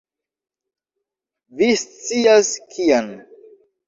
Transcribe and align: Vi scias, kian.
Vi 1.59 1.67
scias, 1.81 2.49
kian. 2.73 3.13